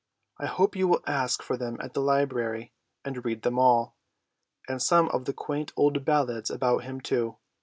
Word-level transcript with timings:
I 0.39 0.47
hope 0.47 0.75
you 0.75 0.87
will 0.87 1.03
ask 1.05 1.43
for 1.43 1.57
them 1.57 1.77
at 1.79 1.93
the 1.93 2.01
library 2.01 2.71
and 3.05 3.23
read 3.23 3.43
them 3.43 3.59
all, 3.59 3.95
and 4.67 4.81
some 4.81 5.09
of 5.09 5.25
the 5.25 5.33
quaint 5.33 5.73
old 5.77 6.03
ballads 6.05 6.49
about 6.49 6.85
him 6.85 7.01
too. 7.01 7.37